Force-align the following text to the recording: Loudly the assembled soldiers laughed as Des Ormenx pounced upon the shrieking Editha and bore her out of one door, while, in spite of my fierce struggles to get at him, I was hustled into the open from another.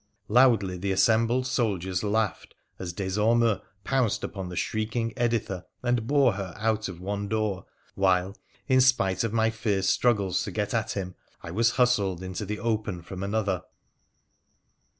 Loudly 0.29 0.79
the 0.79 0.91
assembled 0.91 1.45
soldiers 1.45 2.03
laughed 2.03 2.55
as 2.79 2.91
Des 2.91 3.05
Ormenx 3.19 3.61
pounced 3.83 4.23
upon 4.23 4.49
the 4.49 4.55
shrieking 4.55 5.13
Editha 5.15 5.67
and 5.83 6.07
bore 6.07 6.33
her 6.33 6.55
out 6.57 6.89
of 6.89 6.99
one 6.99 7.27
door, 7.27 7.67
while, 7.93 8.35
in 8.67 8.81
spite 8.81 9.23
of 9.23 9.31
my 9.31 9.51
fierce 9.51 9.87
struggles 9.89 10.41
to 10.41 10.49
get 10.51 10.73
at 10.73 10.93
him, 10.93 11.13
I 11.43 11.51
was 11.51 11.73
hustled 11.77 12.23
into 12.23 12.47
the 12.47 12.57
open 12.57 13.03
from 13.03 13.21
another. 13.21 13.61